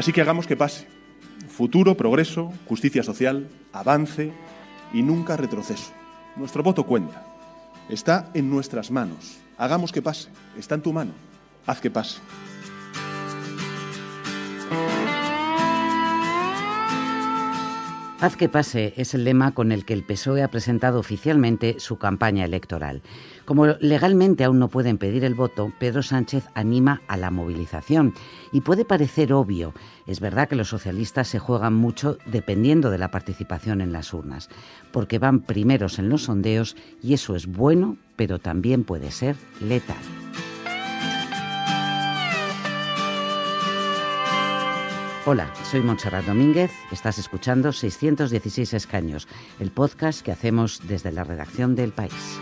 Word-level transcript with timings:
Así 0.00 0.14
que 0.14 0.22
hagamos 0.22 0.46
que 0.46 0.56
pase. 0.56 0.88
Futuro, 1.50 1.94
progreso, 1.94 2.54
justicia 2.66 3.02
social, 3.02 3.50
avance 3.70 4.32
y 4.94 5.02
nunca 5.02 5.36
retroceso. 5.36 5.92
Nuestro 6.36 6.62
voto 6.62 6.86
cuenta. 6.86 7.22
Está 7.90 8.30
en 8.32 8.48
nuestras 8.48 8.90
manos. 8.90 9.36
Hagamos 9.58 9.92
que 9.92 10.00
pase. 10.00 10.30
Está 10.56 10.76
en 10.76 10.80
tu 10.80 10.94
mano. 10.94 11.12
Haz 11.66 11.82
que 11.82 11.90
pase. 11.90 12.18
Haz 18.22 18.36
que 18.36 18.50
pase 18.50 18.92
es 18.98 19.14
el 19.14 19.24
lema 19.24 19.52
con 19.52 19.72
el 19.72 19.86
que 19.86 19.94
el 19.94 20.04
PSOE 20.04 20.42
ha 20.42 20.48
presentado 20.48 20.98
oficialmente 20.98 21.76
su 21.78 21.96
campaña 21.96 22.44
electoral. 22.44 23.00
Como 23.46 23.66
legalmente 23.80 24.44
aún 24.44 24.58
no 24.58 24.68
pueden 24.68 24.98
pedir 24.98 25.24
el 25.24 25.34
voto, 25.34 25.72
Pedro 25.78 26.02
Sánchez 26.02 26.44
anima 26.54 27.00
a 27.08 27.16
la 27.16 27.30
movilización. 27.30 28.12
Y 28.52 28.60
puede 28.60 28.84
parecer 28.84 29.32
obvio, 29.32 29.72
es 30.06 30.20
verdad 30.20 30.50
que 30.50 30.54
los 30.54 30.68
socialistas 30.68 31.28
se 31.28 31.38
juegan 31.38 31.72
mucho 31.72 32.18
dependiendo 32.26 32.90
de 32.90 32.98
la 32.98 33.10
participación 33.10 33.80
en 33.80 33.90
las 33.90 34.12
urnas, 34.12 34.50
porque 34.92 35.18
van 35.18 35.40
primeros 35.40 35.98
en 35.98 36.10
los 36.10 36.24
sondeos 36.24 36.76
y 37.02 37.14
eso 37.14 37.34
es 37.34 37.46
bueno, 37.46 37.96
pero 38.16 38.38
también 38.38 38.84
puede 38.84 39.12
ser 39.12 39.36
letal. 39.62 39.96
Hola, 45.26 45.52
soy 45.70 45.82
Montserrat 45.82 46.24
Domínguez, 46.24 46.70
estás 46.90 47.18
escuchando 47.18 47.72
616 47.72 48.72
escaños, 48.72 49.28
el 49.58 49.70
podcast 49.70 50.22
que 50.22 50.32
hacemos 50.32 50.80
desde 50.88 51.12
la 51.12 51.24
redacción 51.24 51.74
del 51.74 51.92
país. 51.92 52.40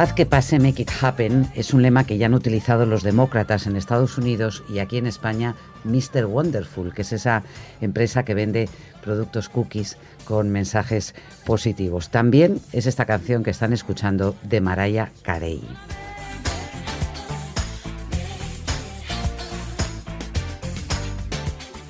Haz 0.00 0.14
que 0.14 0.24
pase, 0.24 0.58
make 0.58 0.80
it 0.80 0.90
happen, 1.02 1.50
es 1.54 1.74
un 1.74 1.82
lema 1.82 2.04
que 2.04 2.16
ya 2.16 2.24
han 2.24 2.32
utilizado 2.32 2.86
los 2.86 3.02
demócratas 3.02 3.66
en 3.66 3.76
Estados 3.76 4.16
Unidos 4.16 4.64
y 4.66 4.78
aquí 4.78 4.96
en 4.96 5.06
España 5.06 5.56
Mr. 5.84 6.24
Wonderful, 6.24 6.94
que 6.94 7.02
es 7.02 7.12
esa 7.12 7.42
empresa 7.82 8.24
que 8.24 8.32
vende 8.32 8.70
productos 9.02 9.50
cookies 9.50 9.98
con 10.24 10.48
mensajes 10.48 11.14
positivos. 11.44 12.08
También 12.08 12.62
es 12.72 12.86
esta 12.86 13.04
canción 13.04 13.42
que 13.42 13.50
están 13.50 13.74
escuchando 13.74 14.34
de 14.42 14.62
Mariah 14.62 15.12
Carey. 15.20 15.60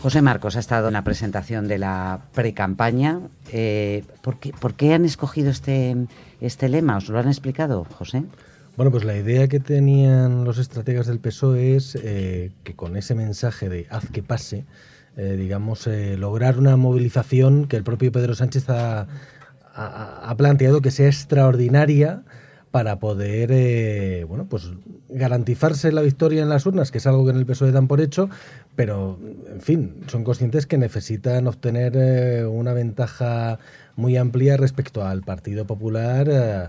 José 0.02 0.22
Marcos 0.22 0.56
ha 0.56 0.60
estado 0.60 0.88
en 0.88 0.94
la 0.94 1.04
presentación 1.04 1.68
de 1.68 1.76
la 1.76 2.22
pre-campaña. 2.32 3.20
Eh, 3.52 4.02
¿por, 4.22 4.38
qué, 4.74 4.94
han 4.94 5.04
escogido 5.04 5.50
este, 5.50 5.94
este 6.40 6.70
lema? 6.70 6.96
¿Os 6.96 7.10
lo 7.10 7.18
han 7.18 7.28
explicado, 7.28 7.84
José? 7.84 8.22
Bueno, 8.78 8.90
pues 8.90 9.04
la 9.04 9.14
idea 9.14 9.46
que 9.48 9.60
tenían 9.60 10.44
los 10.44 10.56
estrategas 10.56 11.06
del 11.06 11.18
PSOE 11.18 11.76
es 11.76 11.98
eh, 12.02 12.50
que 12.64 12.74
con 12.74 12.96
ese 12.96 13.14
mensaje 13.14 13.68
de 13.68 13.86
haz 13.90 14.08
que 14.10 14.22
pase, 14.22 14.64
eh, 15.18 15.36
digamos, 15.38 15.86
lograr 16.16 16.58
una 16.58 16.76
movilización 16.76 17.66
que 17.68 17.76
el 17.76 17.84
propio 17.84 18.10
Pedro 18.10 18.34
Sánchez 18.34 18.70
ha 18.70 19.06
planteado 20.38 20.80
que 20.80 20.90
sea 20.90 21.08
extraordinaria 21.08 22.22
para 22.70 23.00
poder 23.00 23.50
eh, 23.52 24.24
bueno 24.28 24.46
pues 24.48 24.70
garantizarse 25.08 25.90
la 25.92 26.02
victoria 26.02 26.42
en 26.42 26.48
las 26.48 26.66
urnas, 26.66 26.90
que 26.90 26.98
es 26.98 27.06
algo 27.06 27.24
que 27.24 27.32
en 27.32 27.38
el 27.38 27.46
PSOE 27.46 27.72
dan 27.72 27.88
por 27.88 28.00
hecho, 28.00 28.30
pero 28.76 29.18
en 29.52 29.60
fin, 29.60 29.96
son 30.06 30.22
conscientes 30.24 30.66
que 30.66 30.78
necesitan 30.78 31.46
obtener 31.48 31.94
eh, 31.96 32.46
una 32.46 32.72
ventaja 32.72 33.58
muy 33.96 34.16
amplia 34.16 34.56
respecto 34.56 35.04
al 35.04 35.22
Partido 35.22 35.66
Popular 35.66 36.28
eh, 36.30 36.68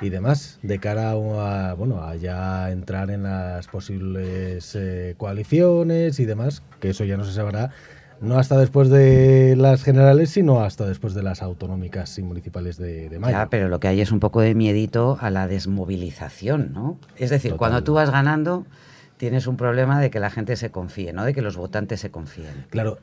y 0.00 0.10
demás, 0.10 0.58
de 0.62 0.78
cara 0.78 1.10
a, 1.10 1.74
bueno, 1.74 2.02
a 2.02 2.14
ya 2.16 2.70
entrar 2.70 3.10
en 3.10 3.24
las 3.24 3.66
posibles 3.68 4.76
coaliciones 5.16 6.18
y 6.20 6.24
demás, 6.24 6.62
que 6.80 6.90
eso 6.90 7.04
ya 7.04 7.16
no 7.16 7.24
se 7.24 7.32
sabrá 7.32 7.70
no 8.22 8.38
hasta 8.38 8.56
después 8.56 8.88
de 8.88 9.56
las 9.56 9.82
generales, 9.82 10.30
sino 10.30 10.60
hasta 10.60 10.86
después 10.86 11.12
de 11.12 11.22
las 11.22 11.42
autonómicas 11.42 12.16
y 12.18 12.22
municipales 12.22 12.78
de, 12.78 13.10
mayo. 13.18 13.36
Ya, 13.36 13.50
pero 13.50 13.68
lo 13.68 13.80
que 13.80 13.88
hay 13.88 14.00
es 14.00 14.12
un 14.12 14.20
poco 14.20 14.40
de 14.40 14.54
miedito 14.54 15.18
a 15.20 15.30
la 15.30 15.48
desmovilización, 15.48 16.72
¿no? 16.72 16.98
Es 17.16 17.30
decir, 17.30 17.56
cuando 17.56 17.82
tú 17.82 17.94
vas 17.94 18.10
ganando, 18.10 18.64
tienes 19.16 19.46
un 19.46 19.56
problema 19.56 20.00
de 20.00 20.10
que 20.10 20.20
la 20.20 20.30
gente 20.30 20.56
se 20.56 20.70
confíe, 20.70 21.12
¿no? 21.12 21.24
De 21.24 21.34
que 21.34 21.42
los 21.42 21.56
votantes 21.56 22.00
se 22.00 22.10
confíen. 22.10 22.66
Claro, 22.70 22.98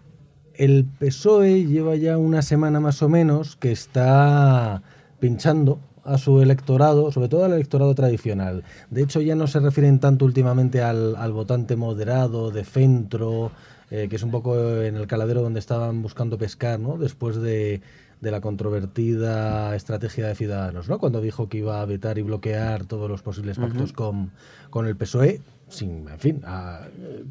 el 0.56 0.85
PSOE 0.85 1.66
lleva 1.66 1.96
ya 1.96 2.18
una 2.18 2.41
semana 2.41 2.79
más 2.79 3.02
o 3.02 3.09
menos 3.09 3.58
que 3.58 3.72
está 3.72 4.81
pinchando 5.19 5.79
a 6.06 6.18
su 6.18 6.41
electorado, 6.41 7.12
sobre 7.12 7.28
todo 7.28 7.44
al 7.44 7.53
electorado 7.53 7.94
tradicional. 7.94 8.63
De 8.90 9.03
hecho, 9.03 9.19
ya 9.19 9.35
no 9.35 9.47
se 9.47 9.59
refieren 9.59 10.00
tanto 10.00 10.24
últimamente 10.24 10.81
al, 10.81 11.18
al 11.18 11.34
votante 11.34 11.75
moderado, 11.75 12.52
de 12.52 12.63
centro, 12.63 13.52
eh, 13.91 14.07
que 14.07 14.16
es 14.17 14.23
un 14.23 14.31
poco 14.31 14.81
en 14.81 14.95
el 14.95 15.07
caladero 15.07 15.41
donde 15.41 15.59
estaban 15.59 16.01
buscando 16.01 16.38
pescar, 16.38 16.79
¿no? 16.79 16.97
Después 16.97 17.38
de, 17.38 17.81
la 18.22 18.41
controvertida 18.41 19.75
estrategia 19.75 20.27
de 20.27 20.35
Ciudadanos, 20.35 20.89
¿no? 20.89 21.00
Cuando 21.00 21.22
dijo 21.22 21.50
que 21.50 21.59
iba 21.59 21.81
a 21.81 21.85
vetar 21.85 22.17
y 22.17 22.22
bloquear 22.22 22.85
todos 22.85 23.09
los 23.09 23.22
posibles 23.22 23.57
pactos 23.57 23.94
con, 23.94 24.31
con 24.69 24.85
el 24.85 24.95
PSOE, 24.95 25.41
sin, 25.69 26.07
en 26.07 26.19
fin, 26.19 26.41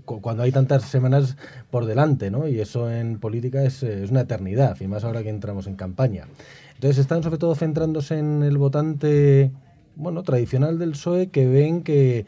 cuando 0.04 0.42
hay 0.42 0.50
tantas 0.50 0.84
semanas 0.84 1.36
por 1.70 1.86
delante, 1.86 2.30
¿no? 2.30 2.48
Y 2.48 2.60
eso 2.60 2.90
en 2.90 3.18
política 3.18 3.62
es, 3.62 3.82
es, 3.82 4.10
una 4.10 4.22
eternidad, 4.22 4.80
y 4.80 4.86
más 4.88 5.04
ahora 5.04 5.22
que 5.22 5.28
entramos 5.28 5.66
en 5.66 5.76
campaña. 5.76 6.26
Entonces 6.74 6.98
están 6.98 7.22
sobre 7.22 7.38
todo 7.38 7.54
centrándose 7.54 8.18
en 8.18 8.42
el 8.42 8.56
votante, 8.56 9.50
bueno, 9.94 10.22
tradicional 10.22 10.78
del 10.78 10.92
PSOE, 10.92 11.28
que 11.28 11.46
ven 11.46 11.82
que 11.82 12.26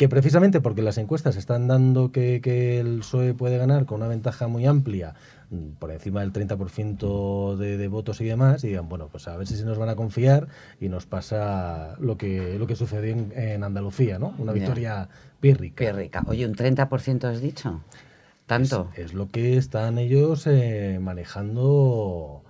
que 0.00 0.08
precisamente 0.08 0.62
porque 0.62 0.80
las 0.80 0.96
encuestas 0.96 1.36
están 1.36 1.68
dando 1.68 2.10
que, 2.10 2.40
el 2.80 3.00
PSOE 3.00 3.34
puede 3.34 3.58
ganar 3.58 3.84
con 3.84 3.98
una 3.98 4.08
ventaja 4.08 4.48
muy 4.48 4.64
amplia, 4.64 5.12
mm, 5.50 5.72
por 5.78 5.90
encima 5.90 6.22
del 6.22 6.32
30% 6.32 7.54
de, 7.58 7.76
de, 7.76 7.88
votos 7.88 8.18
y 8.22 8.24
demás, 8.24 8.64
y 8.64 8.68
digan, 8.68 8.88
bueno, 8.88 9.08
pues 9.12 9.28
a 9.28 9.36
ver 9.36 9.46
si 9.46 9.58
se 9.58 9.66
nos 9.66 9.76
van 9.76 9.90
a 9.90 9.96
confiar 9.96 10.48
y 10.80 10.88
nos 10.88 11.04
pasa 11.04 11.96
lo 12.00 12.16
que, 12.16 12.58
lo 12.58 12.66
que 12.66 12.76
sucedió 12.76 13.12
en, 13.12 13.62
Andalucía, 13.62 14.18
¿no? 14.18 14.34
Una 14.38 14.52
victoria 14.52 15.06
pírrica. 15.38 15.84
Pírrica. 15.84 16.24
Oye, 16.28 16.46
¿un 16.46 16.54
30% 16.54 17.24
has 17.24 17.42
dicho? 17.42 17.82
¿Tanto? 18.46 18.88
Es, 18.96 19.12
lo 19.12 19.28
que 19.28 19.58
están 19.58 19.98
ellos 19.98 20.46
eh, 20.46 20.98
manejando 20.98 22.42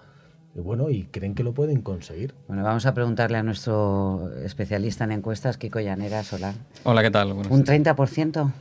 y 0.55 0.61
bueno, 0.61 0.91
y 0.91 1.05
creen 1.05 1.35
que 1.35 1.45
lo 1.45 1.53
pueden 1.53 1.81
conseguir. 1.81 2.35
Bueno, 2.49 2.63
vamos 2.65 2.85
a 2.87 2.95
preguntarle 2.95 3.39
a 3.39 3.43
nuestro 3.43 4.31
especialista 4.45 5.05
en 5.05 5.13
encuestas, 5.13 5.57
Kiko 5.59 5.81
Llanera 5.81 6.23
Hola. 6.33 6.55
Hola, 6.85 7.03
¿qué 7.03 7.11
tal? 7.11 7.33
¿Un 7.33 7.65
30%? 7.65 8.53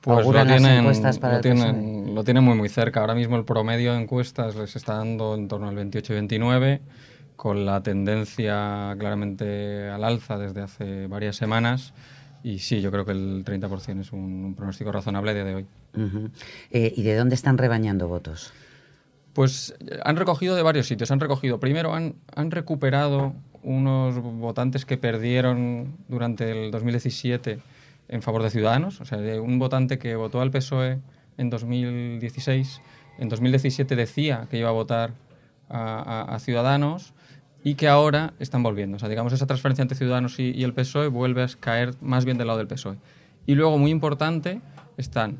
Pues 0.00 0.26
lo 0.26 0.32
tienen, 0.32 0.84
lo, 0.84 1.40
tienen, 1.40 2.14
lo 2.14 2.24
tienen 2.24 2.44
muy 2.44 2.54
muy 2.54 2.68
cerca. 2.68 3.00
Ahora 3.00 3.14
mismo 3.14 3.36
el 3.36 3.44
promedio 3.44 3.92
de 3.92 4.00
encuestas 4.00 4.54
les 4.54 4.74
está 4.76 4.94
dando 4.94 5.34
en 5.34 5.48
torno 5.48 5.68
al 5.68 5.74
28 5.74 6.12
y 6.12 6.16
29, 6.16 6.80
con 7.36 7.66
la 7.66 7.82
tendencia 7.82 8.94
claramente 8.98 9.88
al 9.88 10.04
alza 10.04 10.38
desde 10.38 10.62
hace 10.62 11.08
varias 11.08 11.36
semanas. 11.36 11.92
Y 12.42 12.60
sí, 12.60 12.80
yo 12.80 12.90
creo 12.92 13.04
que 13.04 13.12
el 13.12 13.44
30% 13.44 14.00
es 14.00 14.12
un, 14.12 14.54
pronóstico 14.56 14.92
razonable 14.92 15.32
a 15.32 15.34
día 15.34 15.44
de 15.44 15.54
hoy. 15.56 15.66
Eh, 16.70 16.92
¿Y 16.96 17.02
de 17.02 17.16
dónde 17.16 17.34
están 17.34 17.58
rebañando 17.58 18.06
votos? 18.06 18.52
Pues 19.38 19.72
han 20.02 20.16
recogido 20.16 20.56
de 20.56 20.62
varios 20.62 20.88
sitios. 20.88 21.12
Han 21.12 21.20
recogido, 21.20 21.60
primero 21.60 21.94
han, 21.94 22.16
han 22.34 22.50
recuperado 22.50 23.34
unos 23.62 24.20
votantes 24.20 24.84
que 24.84 24.98
perdieron 24.98 25.96
durante 26.08 26.50
el 26.50 26.72
2017 26.72 27.60
en 28.08 28.20
favor 28.20 28.42
de 28.42 28.50
Ciudadanos. 28.50 29.00
O 29.00 29.04
sea, 29.04 29.18
un 29.40 29.60
votante 29.60 29.96
que 30.00 30.16
votó 30.16 30.40
al 30.40 30.50
PSOE 30.50 30.98
en 31.36 31.50
2016, 31.50 32.82
en 33.20 33.28
2017 33.28 33.94
decía 33.94 34.48
que 34.50 34.58
iba 34.58 34.70
a 34.70 34.72
votar 34.72 35.12
a, 35.68 36.36
Ciudadanos 36.40 37.14
y 37.62 37.76
que 37.76 37.86
ahora 37.86 38.34
están 38.40 38.64
volviendo. 38.64 38.96
O 38.96 38.98
sea, 38.98 39.08
digamos, 39.08 39.32
esa 39.32 39.46
transferencia 39.46 39.82
entre 39.82 39.96
Ciudadanos 39.96 40.40
y, 40.40 40.64
el 40.64 40.74
PSOE 40.74 41.06
vuelve 41.06 41.44
a 41.44 41.48
caer 41.60 41.94
más 42.00 42.24
bien 42.24 42.38
del 42.38 42.48
lado 42.48 42.58
del 42.58 42.66
PSOE. 42.66 42.96
Y 43.46 43.54
luego, 43.54 43.78
muy 43.78 43.92
importante, 43.92 44.60
están 44.96 45.36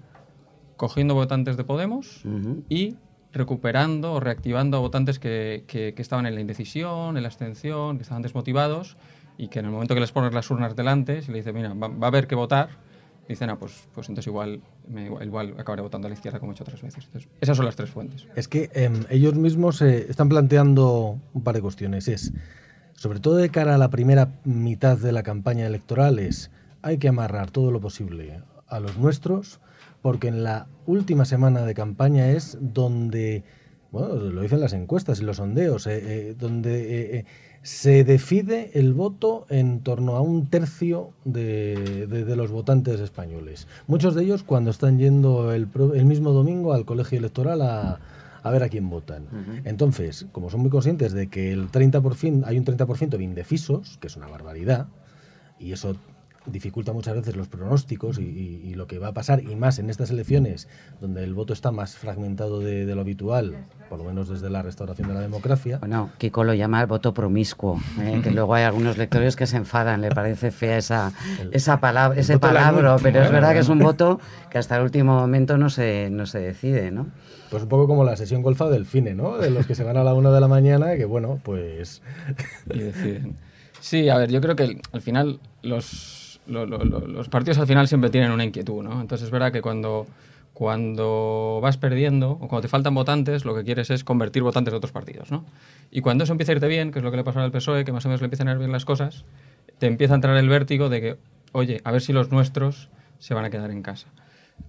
cogiendo 0.76 1.14
votantes 1.14 1.56
de 1.56 1.64
Podemos 1.64 2.22
y 2.68 2.94
recuperando 3.32 4.14
o 4.14 4.20
reactivando 4.20 4.76
a 4.76 4.80
votantes 4.80 5.18
que, 5.18 5.64
que, 5.66 5.94
estaban 5.96 6.26
en 6.26 6.34
la 6.34 6.40
indecisión, 6.40 7.16
en 7.16 7.22
la 7.22 7.28
abstención, 7.28 7.96
que 7.96 8.02
estaban 8.02 8.22
desmotivados 8.22 8.96
y 9.36 9.48
que 9.48 9.60
en 9.60 9.66
el 9.66 9.70
momento 9.70 9.94
que 9.94 10.00
les 10.00 10.12
pones 10.12 10.32
las 10.32 10.50
urnas 10.50 10.74
delante, 10.74 11.22
si 11.22 11.30
le 11.30 11.38
dice, 11.38 11.52
mira, 11.52 11.74
va, 11.74 11.88
a 11.88 12.06
haber 12.06 12.26
que 12.26 12.34
votar, 12.34 12.70
dicen, 13.28 13.50
ah, 13.50 13.58
pues, 13.58 13.86
pues 13.94 14.08
entonces 14.08 14.26
igual, 14.26 14.60
me, 14.88 15.06
igual 15.24 15.54
acabaré 15.58 15.82
votando 15.82 16.06
a 16.06 16.08
la 16.08 16.14
izquierda 16.14 16.40
como 16.40 16.52
he 16.52 16.54
hecho 16.54 16.64
otras 16.64 16.82
veces. 16.82 17.04
Entonces, 17.04 17.30
esas 17.40 17.56
son 17.56 17.66
las 17.66 17.76
tres 17.76 17.90
fuentes. 17.90 18.26
Es 18.34 18.48
que 18.48 18.70
em, 18.72 19.04
ellos 19.10 19.34
mismos 19.34 19.80
eh, 19.82 20.06
están 20.08 20.28
planteando 20.28 21.18
un 21.34 21.42
par 21.42 21.54
de 21.54 21.60
cuestiones. 21.60 22.08
Es, 22.08 22.32
sobre 22.94 23.20
todo 23.20 23.36
de 23.36 23.50
cara 23.50 23.74
a 23.74 23.78
la 23.78 23.90
primera 23.90 24.32
mitad 24.44 24.96
de 24.96 25.12
la 25.12 25.22
campaña 25.22 25.66
electoral, 25.66 26.18
es, 26.18 26.50
hay 26.82 26.98
que 26.98 27.08
amarrar 27.08 27.50
todo 27.50 27.70
lo 27.70 27.80
posible 27.80 28.40
a 28.66 28.80
los 28.80 28.96
nuestros 28.96 29.60
porque 30.02 30.28
en 30.28 30.44
la 30.44 30.68
última 30.86 31.24
semana 31.24 31.62
de 31.62 31.74
campaña 31.74 32.30
es 32.30 32.58
donde 32.60 33.44
bueno, 33.90 34.14
lo 34.16 34.42
dicen 34.42 34.60
las 34.60 34.74
encuestas 34.74 35.20
y 35.20 35.24
los 35.24 35.38
sondeos, 35.38 35.86
eh, 35.86 36.00
eh, 36.02 36.34
donde 36.38 37.18
eh, 37.18 37.24
se 37.62 38.04
decide 38.04 38.70
el 38.74 38.92
voto 38.92 39.46
en 39.48 39.80
torno 39.80 40.16
a 40.16 40.20
un 40.20 40.48
tercio 40.48 41.12
de, 41.24 42.06
los 42.36 42.50
votantes 42.50 43.00
españoles. 43.00 43.66
Muchos 43.86 44.14
de 44.14 44.24
ellos 44.24 44.42
cuando 44.42 44.70
están 44.70 44.98
yendo 44.98 45.52
el, 45.52 45.68
mismo 46.04 46.32
domingo 46.32 46.74
al 46.74 46.84
colegio 46.84 47.18
electoral 47.18 47.62
a, 47.62 47.98
ver 48.50 48.62
a 48.62 48.68
quién 48.68 48.88
votan. 48.88 49.26
Entonces, 49.64 50.26
como 50.32 50.48
son 50.48 50.60
muy 50.60 50.70
conscientes 50.70 51.12
de 51.12 51.26
que 51.28 51.52
el 51.52 51.70
30%, 51.70 52.44
hay 52.46 52.58
un 52.58 52.64
30% 52.64 53.16
de 53.16 53.24
indecisos, 53.24 53.98
que 53.98 54.06
es 54.06 54.16
una 54.16 54.26
barbaridad, 54.26 54.86
y 55.58 55.72
eso 55.72 55.96
dificulta 56.50 56.92
muchas 56.92 57.14
veces 57.14 57.36
los 57.36 57.48
pronósticos 57.48 58.18
y, 58.18 58.74
lo 58.74 58.86
que 58.86 58.98
va 58.98 59.08
a 59.08 59.12
pasar, 59.12 59.42
y 59.42 59.56
más 59.56 59.78
en 59.78 59.90
estas 59.90 60.10
elecciones 60.10 60.68
donde 61.00 61.24
el 61.24 61.34
voto 61.34 61.52
está 61.52 61.72
más 61.72 61.96
fragmentado 61.96 62.60
de, 62.60 62.84
lo 62.94 63.00
habitual, 63.00 63.56
por 63.88 63.98
lo 63.98 64.04
menos 64.04 64.28
desde 64.28 64.50
la 64.50 64.62
restauración 64.62 65.08
de 65.08 65.14
la 65.14 65.20
democracia. 65.20 65.78
Bueno, 65.78 66.10
Kiko 66.18 66.44
lo 66.44 66.54
llama 66.54 66.80
el 66.80 66.86
voto 66.86 67.12
promiscuo, 67.12 67.80
¿eh? 68.00 68.20
que 68.22 68.30
luego 68.30 68.54
hay 68.54 68.64
algunos 68.64 68.98
lectores 68.98 69.34
que 69.36 69.46
se 69.46 69.56
enfadan, 69.56 70.00
le 70.00 70.10
parece 70.10 70.50
fea 70.50 70.78
esa, 70.78 71.12
esa 71.50 71.80
palabra, 71.80 72.18
ese 72.20 72.38
palabra, 72.38 72.96
pero 73.02 73.22
es 73.22 73.32
verdad 73.32 73.52
que 73.52 73.60
es 73.60 73.68
un 73.68 73.80
voto 73.80 74.20
que 74.50 74.58
hasta 74.58 74.76
el 74.76 74.82
último 74.82 75.18
momento 75.18 75.58
no 75.58 75.70
se, 75.70 76.08
no 76.10 76.26
se 76.26 76.38
decide, 76.38 76.90
¿no? 76.90 77.06
Pues 77.50 77.62
un 77.62 77.68
poco 77.68 77.86
como 77.86 78.04
la 78.04 78.16
sesión 78.16 78.42
golfa 78.42 78.68
del 78.68 78.86
cine, 78.86 79.14
¿no? 79.14 79.38
De 79.38 79.50
los 79.50 79.66
que 79.66 79.74
se 79.74 79.82
van 79.82 79.96
a 79.96 80.04
la 80.04 80.14
una 80.14 80.30
de 80.30 80.40
la 80.40 80.48
mañana, 80.48 80.96
que 80.96 81.04
bueno, 81.04 81.40
pues... 81.42 82.02
y 82.70 82.78
deciden. 82.78 83.36
Sí, 83.80 84.08
a 84.08 84.16
ver, 84.16 84.30
yo 84.30 84.40
creo 84.40 84.56
que 84.56 84.80
al 84.92 85.00
final 85.00 85.40
los 85.62 86.17
los 86.48 87.28
partidos 87.28 87.58
al 87.58 87.66
final 87.66 87.88
siempre 87.88 88.10
tienen 88.10 88.30
una 88.30 88.44
inquietud, 88.44 88.82
¿no? 88.82 89.00
Entonces 89.00 89.26
es 89.26 89.30
verdad 89.30 89.52
que 89.52 89.62
cuando, 89.62 90.06
cuando 90.52 91.60
vas 91.62 91.76
perdiendo 91.76 92.32
o 92.32 92.48
cuando 92.48 92.62
te 92.62 92.68
faltan 92.68 92.94
votantes, 92.94 93.44
lo 93.44 93.54
que 93.54 93.64
quieres 93.64 93.90
es 93.90 94.02
convertir 94.04 94.42
votantes 94.42 94.72
de 94.72 94.78
otros 94.78 94.92
partidos, 94.92 95.30
¿no? 95.30 95.44
Y 95.90 96.00
cuando 96.00 96.24
eso 96.24 96.32
empieza 96.32 96.52
a 96.52 96.54
irte 96.56 96.68
bien, 96.68 96.90
que 96.90 96.98
es 96.98 97.04
lo 97.04 97.10
que 97.10 97.16
le 97.16 97.24
pasó 97.24 97.40
al 97.40 97.52
PSOE, 97.52 97.84
que 97.84 97.92
más 97.92 98.04
o 98.06 98.08
menos 98.08 98.20
le 98.20 98.26
empiezan 98.26 98.48
a 98.48 98.52
ir 98.52 98.58
bien 98.58 98.72
las 98.72 98.84
cosas, 98.84 99.24
te 99.78 99.86
empieza 99.86 100.14
a 100.14 100.16
entrar 100.16 100.36
el 100.36 100.48
vértigo 100.48 100.88
de 100.88 101.00
que, 101.00 101.18
oye, 101.52 101.80
a 101.84 101.92
ver 101.92 102.00
si 102.00 102.12
los 102.12 102.30
nuestros 102.30 102.88
se 103.18 103.34
van 103.34 103.44
a 103.44 103.50
quedar 103.50 103.70
en 103.70 103.82
casa. 103.82 104.08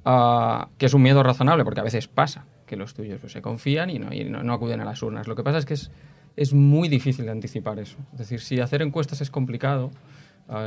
Ah, 0.06 0.70
que 0.78 0.86
es 0.86 0.94
un 0.94 1.02
miedo 1.02 1.24
razonable, 1.24 1.64
porque 1.64 1.80
a 1.80 1.84
veces 1.84 2.08
pasa 2.08 2.46
que 2.66 2.76
los 2.76 2.94
tuyos 2.94 3.20
pues, 3.20 3.34
se 3.34 3.42
confían 3.42 3.90
y, 3.90 4.00
no, 4.00 4.44
no, 4.44 4.54
acuden 4.54 4.80
a 4.82 4.86
las 4.86 5.02
urnas. 5.02 5.28
Lo 5.28 5.36
que 5.36 5.44
pasa 5.44 5.58
es 5.58 5.66
que 5.66 5.74
es, 5.74 5.92
es 6.36 6.54
muy 6.54 6.88
difícil 6.88 7.26
de 7.26 7.32
anticipar 7.32 7.80
eso. 7.80 7.98
Es 8.14 8.20
decir, 8.20 8.40
si 8.42 8.60
hacer 8.60 8.82
encuestas 8.82 9.22
es 9.22 9.32
complicado, 9.32 9.92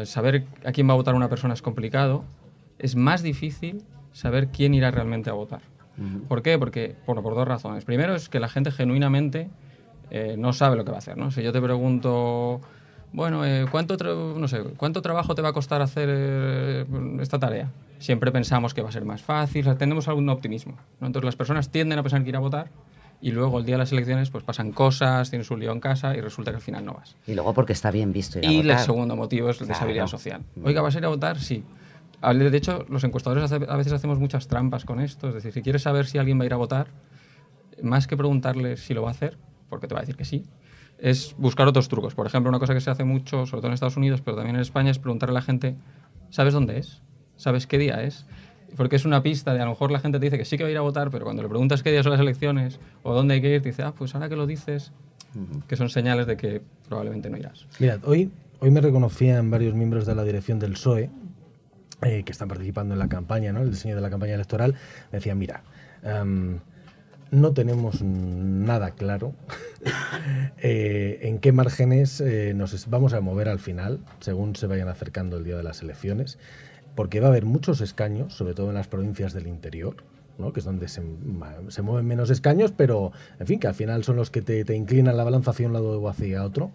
saber 0.04 0.46
a 0.64 0.72
quién 0.72 0.88
va 0.88 0.92
a 0.92 0.96
votar 0.96 1.14
una 1.14 1.28
persona 1.28 1.54
es 1.54 1.62
complicado, 1.62 2.24
es 2.78 2.96
más 2.96 3.22
difícil 3.22 3.82
saber 4.12 4.48
quién 4.48 4.74
irá 4.74 4.90
realmente 4.90 5.30
a 5.30 5.32
votar. 5.32 5.60
¿Por 6.28 6.42
qué? 6.42 6.58
Porque, 6.58 6.96
por 7.04 7.22
dos 7.22 7.46
razones. 7.46 7.84
Primero 7.84 8.14
es 8.14 8.28
que 8.28 8.40
la 8.40 8.48
gente 8.48 8.70
genuinamente 8.70 9.50
eh, 10.10 10.36
no 10.38 10.52
sabe 10.52 10.76
lo 10.76 10.84
que 10.84 10.90
va 10.90 10.96
a 10.96 10.98
hacer. 10.98 11.16
¿no? 11.16 11.30
Si 11.30 11.42
yo 11.42 11.52
te 11.52 11.60
pregunto, 11.60 12.60
bueno, 13.12 13.44
eh, 13.44 13.66
¿cuánto, 13.70 13.96
no 13.96 14.48
sé, 14.48 14.62
¿cuánto 14.76 15.02
trabajo 15.02 15.34
te 15.34 15.42
va 15.42 15.50
a 15.50 15.52
costar 15.52 15.82
hacer 15.82 16.08
eh, 16.10 16.86
esta 17.20 17.38
tarea? 17.38 17.70
Siempre 17.98 18.32
pensamos 18.32 18.74
que 18.74 18.82
va 18.82 18.88
a 18.88 18.92
ser 18.92 19.04
más 19.04 19.22
fácil, 19.22 19.76
tenemos 19.76 20.08
algún 20.08 20.28
optimismo. 20.28 20.76
Entonces 21.00 21.24
las 21.24 21.36
personas 21.36 21.70
tienden 21.70 21.98
a 21.98 22.02
pensar 22.02 22.22
que 22.22 22.30
ir 22.30 22.36
a 22.36 22.40
votar 22.40 22.68
y 23.22 23.30
luego 23.30 23.60
el 23.60 23.64
día 23.64 23.76
de 23.76 23.78
las 23.78 23.92
elecciones 23.92 24.30
pues 24.30 24.42
pasan 24.42 24.72
cosas, 24.72 25.30
tienes 25.30 25.50
un 25.50 25.60
lío 25.60 25.70
en 25.70 25.78
casa 25.80 26.16
y 26.16 26.20
resulta 26.20 26.50
que 26.50 26.56
al 26.56 26.62
final 26.62 26.84
no 26.84 26.94
vas. 26.94 27.16
Y 27.26 27.34
luego 27.34 27.54
porque 27.54 27.72
está 27.72 27.92
bien 27.92 28.12
visto 28.12 28.40
ir 28.40 28.44
a 28.44 28.52
y 28.52 28.60
el 28.68 28.78
segundo 28.80 29.14
motivo 29.14 29.48
es 29.48 29.60
la 29.60 29.68
deshabilidad 29.68 30.08
social. 30.08 30.42
Oiga, 30.62 30.82
¿vas 30.82 30.96
a 30.96 30.98
ir 30.98 31.04
a 31.04 31.08
votar? 31.08 31.38
Sí. 31.38 31.64
De 32.20 32.56
hecho, 32.56 32.84
los 32.88 33.02
encuestadores 33.04 33.50
a 33.50 33.76
veces 33.76 33.92
hacemos 33.92 34.18
muchas 34.18 34.48
trampas 34.48 34.84
con 34.84 35.00
esto. 35.00 35.28
Es 35.28 35.34
decir, 35.34 35.52
si 35.52 35.62
quieres 35.62 35.82
saber 35.82 36.06
si 36.06 36.18
alguien 36.18 36.38
va 36.38 36.42
a 36.42 36.46
ir 36.46 36.52
a 36.52 36.56
votar, 36.56 36.88
más 37.82 38.06
que 38.06 38.16
preguntarle 38.16 38.76
si 38.76 38.92
lo 38.92 39.02
va 39.02 39.08
a 39.08 39.12
hacer, 39.12 39.38
porque 39.68 39.86
te 39.86 39.94
va 39.94 40.00
a 40.00 40.02
decir 40.02 40.16
que 40.16 40.24
sí, 40.24 40.44
es 40.98 41.34
buscar 41.38 41.66
otros 41.68 41.88
trucos. 41.88 42.14
Por 42.14 42.26
ejemplo, 42.26 42.48
una 42.48 42.58
cosa 42.58 42.74
que 42.74 42.80
se 42.80 42.90
hace 42.90 43.04
mucho, 43.04 43.46
sobre 43.46 43.60
todo 43.60 43.68
en 43.68 43.74
Estados 43.74 43.96
Unidos, 43.96 44.20
pero 44.20 44.36
también 44.36 44.56
en 44.56 44.62
España, 44.62 44.90
es 44.90 44.98
preguntarle 44.98 45.32
a 45.32 45.40
la 45.40 45.42
gente, 45.42 45.76
¿sabes 46.30 46.54
dónde 46.54 46.78
es? 46.78 47.02
¿Sabes 47.36 47.66
qué 47.66 47.78
día 47.78 48.02
es? 48.02 48.26
Porque 48.76 48.96
es 48.96 49.04
una 49.04 49.22
pista 49.22 49.54
de 49.54 49.60
a 49.60 49.64
lo 49.64 49.70
mejor 49.70 49.90
la 49.90 50.00
gente 50.00 50.18
te 50.18 50.26
dice 50.26 50.38
que 50.38 50.44
sí 50.44 50.56
que 50.56 50.64
va 50.64 50.68
a 50.68 50.72
ir 50.72 50.78
a 50.78 50.82
votar, 50.82 51.10
pero 51.10 51.24
cuando 51.24 51.42
le 51.42 51.48
preguntas 51.48 51.82
qué 51.82 51.90
día 51.90 52.02
son 52.02 52.12
las 52.12 52.20
elecciones 52.20 52.78
o 53.02 53.14
dónde 53.14 53.34
hay 53.34 53.40
que 53.40 53.54
ir, 53.54 53.62
te 53.62 53.70
dice, 53.70 53.82
ah, 53.82 53.92
pues 53.96 54.14
ahora 54.14 54.28
que 54.28 54.36
lo 54.36 54.46
dices, 54.46 54.92
que 55.68 55.76
son 55.76 55.88
señales 55.88 56.26
de 56.26 56.36
que 56.36 56.62
probablemente 56.88 57.30
no 57.30 57.36
irás. 57.36 57.66
Mirad, 57.78 58.00
hoy, 58.04 58.30
hoy 58.60 58.70
me 58.70 58.80
reconocían 58.80 59.50
varios 59.50 59.74
miembros 59.74 60.06
de 60.06 60.14
la 60.14 60.24
dirección 60.24 60.58
del 60.58 60.72
PSOE 60.72 61.10
eh, 62.02 62.22
que 62.24 62.32
están 62.32 62.48
participando 62.48 62.94
en 62.94 62.98
la 62.98 63.08
campaña, 63.08 63.52
¿no? 63.52 63.62
el 63.62 63.70
diseño 63.70 63.94
de 63.94 64.00
la 64.00 64.10
campaña 64.10 64.34
electoral, 64.34 64.74
me 65.10 65.18
decían, 65.18 65.38
mira, 65.38 65.62
em, 66.02 66.58
no 67.30 67.52
tenemos 67.52 68.02
nada 68.02 68.90
claro 68.90 69.34
eh, 70.58 71.20
en 71.22 71.38
qué 71.38 71.52
márgenes 71.52 72.20
eh, 72.20 72.52
nos 72.54 72.88
vamos 72.90 73.14
a 73.14 73.20
mover 73.20 73.48
al 73.48 73.58
final, 73.58 74.00
según 74.20 74.54
se 74.56 74.66
vayan 74.66 74.88
acercando 74.88 75.38
el 75.38 75.44
día 75.44 75.56
de 75.56 75.62
las 75.62 75.82
elecciones 75.82 76.38
porque 76.94 77.20
va 77.20 77.26
a 77.26 77.30
haber 77.30 77.44
muchos 77.44 77.80
escaños, 77.80 78.34
sobre 78.34 78.54
todo 78.54 78.68
en 78.68 78.74
las 78.74 78.88
provincias 78.88 79.32
del 79.32 79.46
interior, 79.46 79.96
¿no? 80.38 80.52
que 80.52 80.60
es 80.60 80.66
donde 80.66 80.88
se, 80.88 81.02
mueven 81.82 82.06
menos 82.06 82.30
escaños, 82.30 82.72
pero 82.76 83.12
en 83.38 83.46
fin, 83.46 83.58
que 83.58 83.68
al 83.68 83.74
final 83.74 84.04
son 84.04 84.16
los 84.16 84.30
que 84.30 84.42
te, 84.42 84.74
inclinan 84.74 85.16
la 85.16 85.24
balanza 85.24 85.52
hacia 85.52 85.66
un 85.66 85.72
lado 85.72 86.00
o 86.00 86.08
hacia 86.08 86.44
otro. 86.44 86.72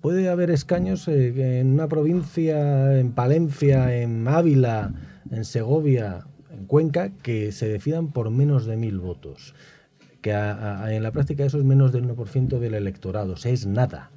Puede 0.00 0.28
haber 0.28 0.50
escaños 0.50 1.06
eh, 1.06 1.60
en 1.60 1.72
una 1.72 1.86
provincia, 1.88 2.98
en 2.98 3.12
Palencia, 3.12 3.94
en 3.94 4.26
Ávila, 4.26 4.94
en 5.30 5.44
Segovia, 5.44 6.26
en 6.50 6.66
Cuenca, 6.66 7.10
que 7.22 7.52
se 7.52 7.68
decidan 7.68 8.10
por 8.10 8.30
menos 8.30 8.66
de 8.66 8.76
mil 8.76 8.98
votos. 8.98 9.54
Que 10.20 10.32
en 10.32 11.02
la 11.02 11.10
práctica 11.12 11.44
eso 11.44 11.58
es 11.58 11.64
menos 11.64 11.92
del 11.92 12.08
1% 12.08 12.58
del 12.58 12.74
electorado, 12.74 13.32
o 13.32 13.36
sea, 13.36 13.52
es 13.52 13.66
nada 13.66 14.10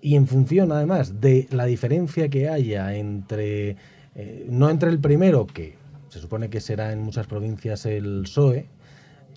y 0.00 0.16
en 0.16 0.26
función 0.26 0.72
además 0.72 1.20
de 1.20 1.48
la 1.50 1.66
diferencia 1.66 2.28
que 2.28 2.48
haya 2.48 2.94
entre, 2.94 3.76
eh, 4.14 4.46
no 4.48 4.70
entre 4.70 4.90
el 4.90 4.98
primero, 4.98 5.46
que 5.46 5.76
se 6.08 6.20
supone 6.20 6.50
que 6.50 6.60
será 6.60 6.92
en 6.92 7.00
muchas 7.02 7.26
provincias 7.26 7.86
el 7.86 8.22
PSOE, 8.22 8.66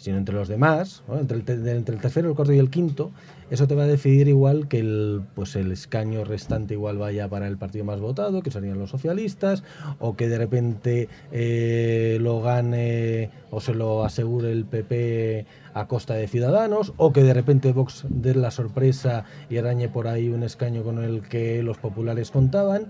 sino 0.01 0.17
entre 0.17 0.33
los 0.33 0.47
demás, 0.47 1.03
entre, 1.11 1.37
el 1.37 1.59
el 1.59 1.83
tercero, 1.85 2.29
el 2.29 2.35
cuarto 2.35 2.51
y 2.53 2.57
el 2.57 2.71
quinto, 2.71 3.11
eso 3.51 3.67
te 3.67 3.75
va 3.75 3.83
a 3.83 3.87
decidir 3.87 4.27
igual 4.27 4.67
que 4.67 4.79
el, 4.79 5.21
pues 5.35 5.55
el 5.55 5.71
escaño 5.71 6.25
restante 6.25 6.73
igual 6.73 6.97
vaya 6.97 7.27
para 7.27 7.47
el 7.47 7.57
partido 7.57 7.85
más 7.85 7.99
votado, 7.99 8.41
que 8.41 8.49
serían 8.49 8.79
los 8.79 8.89
socialistas, 8.89 9.63
o 9.99 10.15
que 10.15 10.27
de 10.27 10.39
repente 10.39 11.07
eh, 11.31 12.17
lo 12.19 12.41
gane 12.41 13.29
o 13.51 13.61
se 13.61 13.75
lo 13.75 14.03
asegure 14.03 14.51
el 14.51 14.65
PP 14.65 15.45
a 15.75 15.85
costa 15.85 16.15
de 16.15 16.27
Ciudadanos, 16.27 16.93
o 16.97 17.13
que 17.13 17.21
de 17.21 17.35
repente 17.35 17.71
Vox 17.71 18.05
dé 18.09 18.33
la 18.33 18.49
sorpresa 18.49 19.25
y 19.51 19.57
arañe 19.57 19.87
por 19.87 20.07
ahí 20.07 20.29
un 20.29 20.41
escaño 20.41 20.81
con 20.81 20.97
el 21.03 21.21
que 21.21 21.61
los 21.61 21.77
populares 21.77 22.31
contaban. 22.31 22.87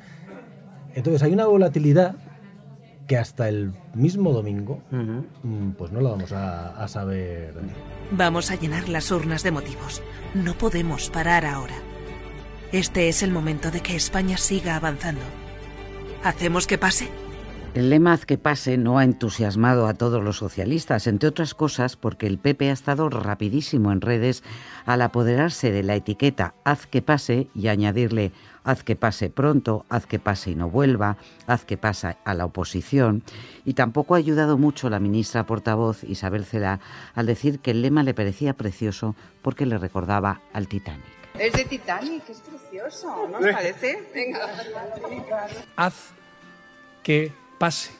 Entonces 0.95 1.21
hay 1.23 1.33
una 1.33 1.45
volatilidad 1.45 2.15
que 3.11 3.17
hasta 3.17 3.49
el 3.49 3.73
mismo 3.93 4.31
domingo, 4.31 4.81
mm, 4.89 5.71
pues 5.71 5.91
no 5.91 5.99
lo 5.99 6.11
vamos 6.11 6.31
a, 6.31 6.81
a 6.81 6.87
saber. 6.87 7.53
Vamos 8.11 8.51
a 8.51 8.55
llenar 8.55 8.87
las 8.87 9.11
urnas 9.11 9.43
de 9.43 9.51
motivos. 9.51 10.01
No 10.33 10.53
podemos 10.53 11.09
parar 11.09 11.45
ahora. 11.45 11.75
Este 12.71 13.09
es 13.09 13.21
el 13.21 13.31
momento 13.31 13.69
de 13.69 13.81
que 13.81 13.97
España 13.97 14.37
siga 14.37 14.77
avanzando. 14.77 15.25
¿Hacemos 16.23 16.67
que 16.67 16.77
pase? 16.77 17.09
El 17.73 17.89
lema 17.89 18.11
Haz 18.11 18.25
que 18.25 18.37
pase 18.37 18.77
no 18.77 18.99
ha 18.99 19.05
entusiasmado 19.05 19.87
a 19.87 19.93
todos 19.93 20.21
los 20.21 20.37
socialistas, 20.37 21.07
entre 21.07 21.29
otras 21.29 21.53
cosas 21.53 21.95
porque 21.95 22.27
el 22.27 22.37
PP 22.37 22.69
ha 22.69 22.73
estado 22.73 23.09
rapidísimo 23.09 23.93
en 23.93 24.01
redes 24.01 24.43
al 24.85 25.01
apoderarse 25.01 25.71
de 25.71 25.81
la 25.81 25.95
etiqueta 25.95 26.53
Haz 26.65 26.85
que 26.85 27.01
pase 27.01 27.47
y 27.55 27.69
añadirle 27.69 28.33
haz 28.63 28.83
que 28.83 28.97
pase 28.97 29.29
pronto, 29.29 29.85
haz 29.89 30.05
que 30.05 30.19
pase 30.19 30.51
y 30.51 30.55
no 30.55 30.69
vuelva, 30.69 31.17
haz 31.47 31.63
que 31.63 31.77
pase 31.77 32.17
a 32.23 32.33
la 32.33 32.45
oposición. 32.45 33.23
Y 33.65 33.73
tampoco 33.73 34.15
ha 34.15 34.17
ayudado 34.17 34.57
mucho 34.57 34.89
la 34.89 34.99
ministra 34.99 35.45
portavoz 35.45 36.03
Isabel 36.03 36.45
Cela 36.45 36.81
al 37.15 37.25
decir 37.25 37.59
que 37.59 37.71
el 37.71 37.81
lema 37.81 38.03
le 38.03 38.13
parecía 38.13 38.53
precioso 38.53 39.15
porque 39.41 39.65
le 39.65 39.77
recordaba 39.77 40.41
al 40.53 40.67
Titanic. 40.67 41.05
Es 41.39 41.53
de 41.53 41.63
Titanic, 41.63 42.29
es 42.29 42.41
precioso, 42.41 43.29
¿no 43.29 43.37
os 43.37 43.53
parece? 43.53 44.09
Venga. 44.13 44.39
Haz 45.77 46.11
que 47.03 47.31
pase. 47.61 47.91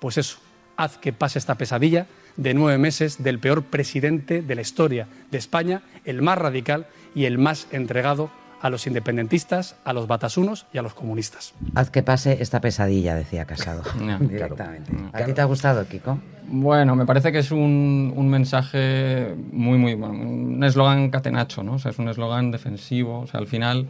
Pues 0.00 0.16
eso, 0.16 0.38
haz 0.78 0.96
que 0.96 1.12
pase 1.12 1.38
esta 1.38 1.56
pesadilla 1.56 2.06
de 2.38 2.54
nueve 2.54 2.78
meses 2.78 3.22
del 3.22 3.38
peor 3.38 3.64
presidente 3.64 4.40
de 4.40 4.54
la 4.54 4.62
historia 4.62 5.08
de 5.30 5.36
España, 5.36 5.82
el 6.06 6.22
más 6.22 6.38
radical 6.38 6.86
y 7.14 7.26
el 7.26 7.36
más 7.36 7.66
entregado 7.70 8.30
a 8.62 8.70
los 8.70 8.86
independentistas, 8.86 9.76
a 9.84 9.92
los 9.92 10.06
batasunos 10.06 10.64
y 10.72 10.78
a 10.78 10.82
los 10.82 10.94
comunistas. 10.94 11.52
Haz 11.74 11.90
que 11.90 12.02
pase 12.02 12.38
esta 12.40 12.62
pesadilla, 12.62 13.14
decía 13.14 13.44
Casado. 13.44 13.82
directamente. 14.20 14.90
¿A 15.12 15.22
ti 15.22 15.34
te 15.34 15.42
ha 15.42 15.44
gustado, 15.44 15.86
Kiko? 15.86 16.18
Bueno, 16.48 16.96
me 16.96 17.04
parece 17.04 17.30
que 17.30 17.40
es 17.40 17.50
un, 17.50 18.28
mensaje 18.30 19.34
muy, 19.52 19.76
muy 19.76 19.92
bueno, 19.96 20.14
un 20.14 20.64
eslogan 20.64 21.10
catenacho, 21.10 21.62
¿no? 21.62 21.74
O 21.74 21.78
sea, 21.78 21.90
es 21.90 21.98
un 21.98 22.08
eslogan 22.08 22.50
defensivo, 22.50 23.20
o 23.20 23.26
sea, 23.26 23.38
al 23.38 23.48
final 23.48 23.86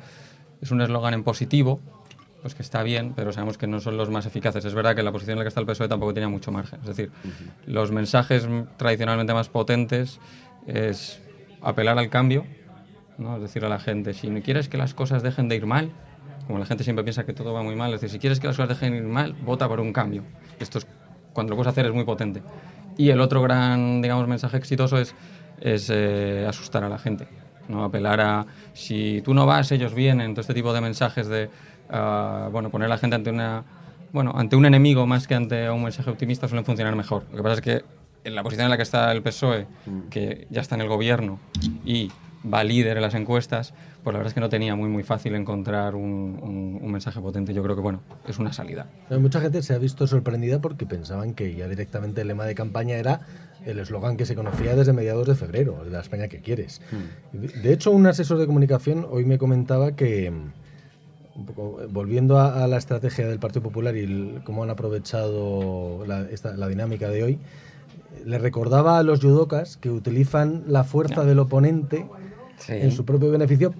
es 0.60 0.72
un 0.72 0.80
eslogan 0.80 1.14
en 1.14 1.22
positivo, 1.22 1.78
pues 2.44 2.54
que 2.54 2.60
está 2.60 2.82
bien, 2.82 3.14
pero 3.16 3.32
sabemos 3.32 3.56
que 3.56 3.66
no 3.66 3.80
son 3.80 3.96
los 3.96 4.10
más 4.10 4.26
eficaces. 4.26 4.62
Es 4.66 4.74
verdad 4.74 4.94
que 4.94 5.02
la 5.02 5.12
posición 5.12 5.32
en 5.32 5.38
la 5.38 5.44
que 5.44 5.48
está 5.48 5.60
el 5.60 5.66
PSOE 5.66 5.88
tampoco 5.88 6.12
tenía 6.12 6.28
mucho 6.28 6.52
margen. 6.52 6.78
Es 6.82 6.88
decir, 6.88 7.10
los 7.64 7.90
mensajes 7.90 8.46
tradicionalmente 8.76 9.32
más 9.32 9.48
potentes 9.48 10.20
es 10.66 11.22
apelar 11.62 11.98
al 11.98 12.10
cambio, 12.10 12.44
¿no? 13.16 13.36
es 13.36 13.40
decir, 13.40 13.64
a 13.64 13.70
la 13.70 13.80
gente, 13.80 14.12
si 14.12 14.28
no 14.28 14.42
quieres 14.42 14.68
que 14.68 14.76
las 14.76 14.92
cosas 14.92 15.22
dejen 15.22 15.48
de 15.48 15.56
ir 15.56 15.64
mal, 15.64 15.90
como 16.46 16.58
la 16.58 16.66
gente 16.66 16.84
siempre 16.84 17.02
piensa 17.02 17.24
que 17.24 17.32
todo 17.32 17.54
va 17.54 17.62
muy 17.62 17.76
mal, 17.76 17.94
es 17.94 18.02
decir, 18.02 18.10
si 18.10 18.18
quieres 18.18 18.40
que 18.40 18.46
las 18.46 18.56
cosas 18.58 18.78
dejen 18.78 18.92
de 18.92 18.98
ir 18.98 19.04
mal, 19.04 19.32
vota 19.32 19.66
por 19.66 19.80
un 19.80 19.94
cambio. 19.94 20.22
Esto 20.60 20.76
es, 20.76 20.86
cuando 21.32 21.52
lo 21.52 21.56
puedes 21.56 21.72
hacer 21.72 21.86
es 21.86 21.94
muy 21.94 22.04
potente. 22.04 22.42
Y 22.98 23.08
el 23.08 23.22
otro 23.22 23.40
gran, 23.40 24.02
digamos, 24.02 24.28
mensaje 24.28 24.58
exitoso 24.58 24.98
es, 24.98 25.14
es 25.62 25.88
eh, 25.88 26.44
asustar 26.46 26.84
a 26.84 26.90
la 26.90 26.98
gente, 26.98 27.26
¿no? 27.68 27.84
apelar 27.84 28.20
a, 28.20 28.46
si 28.74 29.22
tú 29.24 29.32
no 29.32 29.46
vas, 29.46 29.72
ellos 29.72 29.94
vienen, 29.94 30.34
todo 30.34 30.42
este 30.42 30.52
tipo 30.52 30.74
de 30.74 30.82
mensajes 30.82 31.26
de, 31.26 31.48
uh, 31.90 32.50
bueno, 32.50 32.70
poner 32.70 32.86
a 32.86 32.88
la 32.88 32.98
gente 32.98 33.16
ante 33.16 33.30
una 33.30 33.64
bueno, 34.14 34.32
ante 34.36 34.54
un 34.54 34.64
enemigo 34.64 35.08
más 35.08 35.26
que 35.26 35.34
ante 35.34 35.68
un 35.68 35.82
mensaje 35.82 36.08
optimista 36.08 36.46
suelen 36.46 36.64
funcionar 36.64 36.94
mejor. 36.94 37.24
Lo 37.32 37.38
que 37.38 37.42
pasa 37.42 37.54
es 37.56 37.60
que 37.60 37.84
en 38.22 38.36
la 38.36 38.44
posición 38.44 38.66
en 38.66 38.70
la 38.70 38.76
que 38.76 38.84
está 38.84 39.10
el 39.10 39.22
PSOE, 39.22 39.66
mm. 39.86 40.08
que 40.08 40.46
ya 40.50 40.60
está 40.60 40.76
en 40.76 40.82
el 40.82 40.88
gobierno 40.88 41.40
y 41.84 42.12
va 42.52 42.62
líder 42.62 42.96
en 42.96 43.02
las 43.02 43.14
encuestas, 43.14 43.74
pues 44.04 44.12
la 44.12 44.18
verdad 44.18 44.28
es 44.28 44.34
que 44.34 44.40
no 44.40 44.48
tenía 44.48 44.76
muy 44.76 44.88
muy 44.88 45.02
fácil 45.02 45.34
encontrar 45.34 45.96
un, 45.96 46.80
mensaje 46.84 47.20
potente. 47.20 47.52
Yo 47.52 47.62
creo 47.64 47.74
que 47.74 47.82
bueno, 47.82 48.02
es 48.28 48.38
una 48.38 48.52
salida. 48.52 48.86
Mucha 49.10 49.40
gente 49.40 49.62
se 49.62 49.74
ha 49.74 49.78
visto 49.78 50.06
sorprendida 50.06 50.60
porque 50.60 50.86
pensaban 50.86 51.34
que 51.34 51.52
ya 51.56 51.66
directamente 51.66 52.20
el 52.20 52.28
lema 52.28 52.44
de 52.44 52.54
campaña 52.54 52.94
era 52.94 53.22
el 53.66 53.80
eslogan 53.80 54.16
que 54.16 54.26
se 54.26 54.36
conocía 54.36 54.76
desde 54.76 54.92
mediados 54.92 55.26
de 55.26 55.34
febrero, 55.34 55.82
de 55.82 55.90
la 55.90 56.00
España 56.00 56.28
que 56.28 56.40
quieres. 56.40 56.82
Mm. 56.92 57.62
De 57.62 57.72
hecho, 57.72 57.90
un 57.90 58.06
asesor 58.06 58.38
de 58.38 58.46
comunicación 58.46 59.06
hoy 59.10 59.24
me 59.24 59.38
comentaba 59.38 59.96
que 59.96 60.32
volviendo 61.36 62.38
a, 62.38 62.66
la 62.66 62.76
estrategia 62.76 63.26
del 63.26 63.38
Partido 63.38 63.62
Popular 63.62 63.96
y 63.96 64.40
cómo 64.44 64.62
han 64.62 64.70
aprovechado 64.70 66.04
la, 66.06 66.68
dinámica 66.68 67.08
de 67.08 67.22
hoy, 67.22 67.38
le 68.24 68.38
recordaba 68.38 68.98
a 68.98 69.02
los 69.02 69.20
judocas 69.20 69.76
que 69.76 69.90
utilizan 69.90 70.64
la 70.68 70.84
fuerza 70.84 71.24
del 71.24 71.38
oponente 71.40 72.06
en 72.68 72.92
su 72.92 73.04
propio 73.04 73.30
beneficio 73.30 73.74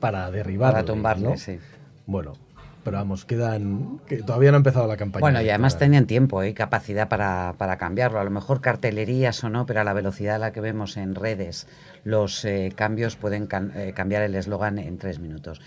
para 0.00 0.30
derribarlo. 0.30 0.74
Para 0.74 0.86
tumbarlo, 0.86 1.36
sí. 1.36 1.58
Bueno, 2.06 2.34
pero 2.88 2.96
vamos, 2.96 3.26
quedan. 3.26 4.00
Que 4.06 4.22
todavía 4.22 4.50
no 4.50 4.56
ha 4.56 4.58
empezado 4.58 4.86
la 4.86 4.96
campaña. 4.96 5.20
Bueno, 5.20 5.42
y 5.42 5.50
además 5.50 5.76
tenían 5.76 6.06
tiempo 6.06 6.42
y 6.42 6.54
capacidad 6.54 7.08
para, 7.08 7.76
cambiarlo. 7.78 8.18
A 8.18 8.24
lo 8.24 8.30
mejor 8.30 8.62
cartelerías 8.62 9.44
o 9.44 9.50
no, 9.50 9.66
pero 9.66 9.82
a 9.82 9.84
la 9.84 9.92
velocidad 9.92 10.36
a 10.36 10.38
la 10.38 10.52
que 10.52 10.62
vemos 10.62 10.96
en 10.96 11.14
redes, 11.14 11.66
los 12.04 12.46
eh, 12.46 12.72
cambios 12.74 13.16
pueden 13.16 13.46
eh, 13.74 13.92
cambiar 13.94 14.22
el 14.22 14.34
eslogan 14.34 14.78
en 14.78 14.96
tres 14.96 15.18
minutos. 15.18 15.60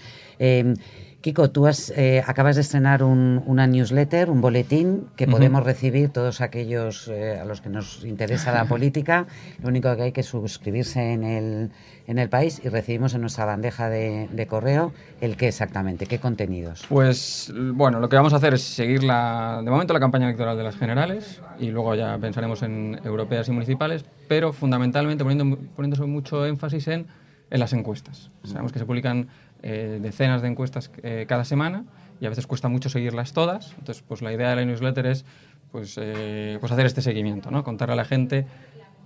Kiko, 1.21 1.51
tú 1.51 1.67
has, 1.67 1.91
eh, 1.95 2.23
acabas 2.25 2.55
de 2.55 2.61
estrenar 2.61 3.03
una 3.03 3.67
newsletter, 3.67 4.29
un 4.31 4.41
boletín 4.41 5.05
que 5.15 5.27
podemos 5.27 5.63
recibir 5.63 6.09
todos 6.09 6.41
aquellos 6.41 7.07
eh, 7.07 7.39
a 7.39 7.45
los 7.45 7.61
que 7.61 7.69
nos 7.69 8.03
interesa 8.03 8.51
la 8.51 8.65
política. 8.69 9.27
Lo 9.61 9.69
único 9.69 9.95
que 9.95 10.01
hay 10.01 10.11
que 10.11 10.23
suscribirse 10.23 11.13
en 11.13 11.23
el, 11.23 11.71
en 12.07 12.17
el 12.17 12.27
país 12.27 12.59
y 12.63 12.69
recibimos 12.69 13.13
en 13.13 13.21
nuestra 13.21 13.45
bandeja 13.45 13.87
de, 13.89 14.47
correo 14.49 14.91
el 15.21 15.37
qué 15.37 15.47
exactamente, 15.47 16.07
qué 16.07 16.19
contenidos. 16.19 16.85
Pues 16.89 17.53
bueno, 17.55 17.99
lo 17.99 18.09
que 18.09 18.15
vamos 18.15 18.33
a 18.33 18.37
hacer 18.37 18.55
es 18.55 18.63
seguir 18.63 19.03
la, 19.03 19.61
de 19.63 19.69
momento 19.69 19.93
la 19.93 19.99
campaña 19.99 20.25
electoral 20.25 20.57
de 20.57 20.63
las 20.63 20.75
generales 20.75 21.39
y 21.59 21.69
luego 21.69 21.93
ya 21.93 22.17
pensaremos 22.17 22.63
en 22.63 22.99
europeas 23.03 23.47
y 23.47 23.51
municipales, 23.51 24.03
pero 24.27 24.51
fundamentalmente 24.51 25.23
poniendo, 25.23 25.59
poniendo 25.75 26.07
mucho 26.07 26.47
énfasis 26.47 26.87
en, 26.87 27.05
en 27.51 27.59
las 27.59 27.73
encuestas. 27.73 28.31
Sabemos 28.43 28.71
que 28.71 28.79
se 28.79 28.85
publican 28.85 29.27
eh, 29.63 29.99
decenas 30.01 30.41
de 30.41 30.47
encuestas 30.47 30.91
eh, 31.03 31.25
cada 31.27 31.45
semana 31.45 31.85
y 32.19 32.25
a 32.25 32.29
veces 32.29 32.47
cuesta 32.47 32.67
mucho 32.67 32.89
seguirlas 32.89 33.33
todas. 33.33 33.73
Entonces, 33.77 34.03
pues 34.07 34.21
la 34.21 34.33
idea 34.33 34.49
de 34.49 34.55
la 34.55 34.65
newsletter 34.65 35.05
es 35.05 35.25
pues, 35.71 35.97
eh, 36.01 36.57
pues 36.59 36.71
hacer 36.71 36.85
este 36.85 37.01
seguimiento, 37.01 37.51
¿no? 37.51 37.63
contarle 37.63 37.93
a 37.93 37.95
la 37.95 38.05
gente 38.05 38.45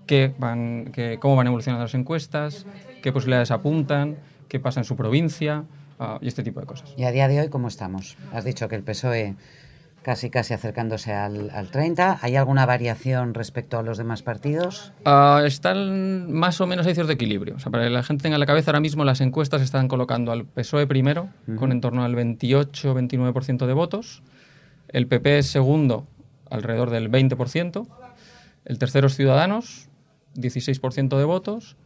qué 0.08 0.34
van, 0.38 0.92
cómo 1.20 1.36
van 1.36 1.48
evolucionando 1.48 1.84
las 1.84 1.96
encuestas, 1.96 2.66
qué 3.02 3.12
posibilidades 3.12 3.52
apuntan, 3.52 4.18
qué 4.48 4.60
pasa 4.60 4.80
en 4.80 4.84
su 4.84 4.96
provincia 4.96 5.64
ah, 6.00 6.20
y 6.22 6.28
este 6.28 6.44
tipo 6.44 6.60
de 6.60 6.66
cosas. 6.68 6.94
¿Y 6.98 7.04
a 7.04 7.12
día 7.12 7.28
de 7.28 7.40
hoy 7.40 7.50
cómo 7.50 7.68
estamos? 7.68 8.18
Has 8.32 8.46
dicho 8.46 8.68
que 8.68 8.76
el 8.76 8.84
PSOE 8.84 9.36
casi 10.06 10.30
casi 10.30 10.54
acercándose 10.54 11.14
al, 11.14 11.50
al 11.50 11.72
30. 11.72 12.20
¿Hay 12.22 12.36
alguna 12.36 12.68
variación 12.68 13.34
respecto 13.34 13.80
a 13.80 13.82
los 13.82 13.98
demás 13.98 14.22
partidos? 14.22 14.94
Uh, 15.04 15.40
están 15.44 16.32
más 16.32 16.62
o 16.62 16.68
menos 16.68 16.86
a 16.86 16.92
de 16.94 17.12
equilibrio. 17.12 17.56
O 17.56 17.60
sea, 17.60 17.72
para 17.72 17.86
que 17.86 17.90
la 17.90 18.04
gente 18.04 18.22
tenga 18.22 18.36
en 18.36 18.40
la 18.40 18.46
cabeza, 18.46 18.70
ahora 18.70 18.82
mismo 18.82 19.04
las 19.04 19.20
encuestas 19.20 19.64
están 19.64 19.88
colocando 19.88 20.32
al 20.32 20.46
PSOE 20.46 20.86
primero, 20.86 21.30
con 21.58 21.72
en 21.72 21.82
torno 21.82 22.04
al 22.04 22.14
28-29% 22.14 23.66
de 23.66 23.74
votos. 23.74 24.22
El 24.90 25.08
PP 25.08 25.40
es 25.40 25.48
segundo, 25.48 26.06
alrededor 26.52 26.92
del 26.92 27.10
20%. 27.10 27.88
El 28.66 28.78
tercero 28.78 29.08
es 29.08 29.16
Ciudadanos, 29.16 29.90
16% 30.36 31.18
de 31.18 31.24
votos. 31.24 31.78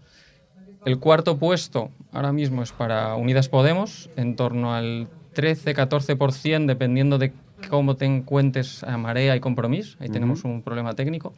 El 0.86 1.00
cuarto 1.00 1.38
puesto 1.38 1.92
ahora 2.12 2.34
mismo 2.34 2.64
es 2.64 2.74
para 2.74 3.16
Unidas 3.16 3.48
Podemos, 3.48 4.10
en 4.18 4.36
torno 4.36 4.74
al 4.76 5.08
13-14%, 5.36 6.66
dependiendo 6.66 7.18
de 7.18 7.32
cómo 7.70 7.96
te 7.96 8.06
encuentres 8.06 8.84
a 8.84 8.98
marea 8.98 9.36
y 9.36 9.40
compromiso. 9.40 9.98
Ahí 10.00 10.10
tenemos 10.10 10.44
un 10.44 10.62
problema 10.62 10.94
técnico. 10.94 11.34